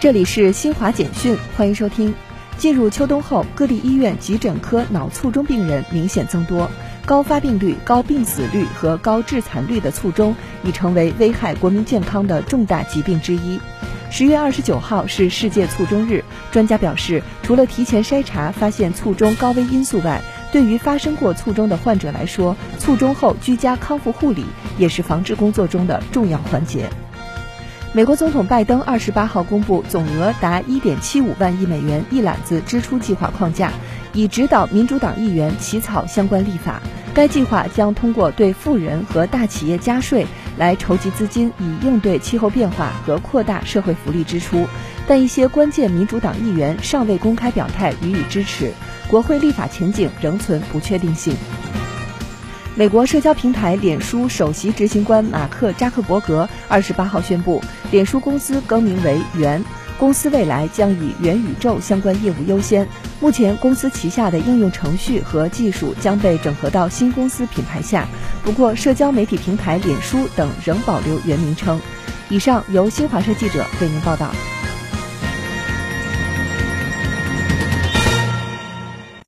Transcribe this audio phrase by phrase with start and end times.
[0.00, 2.14] 这里是新华简讯，欢迎收听。
[2.56, 6.70] 进入秋冬后，各地医院急诊科脑卒中病人明显增多，
[7.04, 13.58] 高发病率、高病死率和高致残率的卒中已成为危害国民健康的重大疾病之一。
[14.08, 20.22] 十月二十九号是世界卒中日，专家表示，除了提前筛查发现卒中高危因素外，
[20.52, 24.44] 对于发生过卒中的患者来说，卒中后居家康复护理
[24.78, 26.88] 也是防治工作中的重要环节。
[27.98, 33.72] 美国总统拜登二十八号公布总额达一点七五万亿美元一揽子支出计划框架，
[34.12, 36.80] 以指导民主党议员起草相关立法。
[37.12, 40.24] 该计划将通过对富人和大企业加税
[40.56, 44.64] 来筹集资金，以应对气候变化和扩大社会福利支出。
[45.08, 48.72] 但一些关键民主党议员尚未公开表态予以支持，
[49.08, 51.34] 国会立法前景仍存不确定性。
[52.78, 57.60] 美国社交平台脸书首席执行官马克扎克伯格二十八号宣布，
[57.90, 59.64] 脸书公司更名为元，
[59.98, 62.86] 公司未来将以元宇宙相关业务优先。
[63.18, 68.06] 目前，公司旗下的应用程序和技术将被整合到新公司品牌下。
[68.44, 71.80] 不过，社交媒体平台脸书等仍保留原名称。
[72.28, 74.30] 以上由新华社记者为您报道。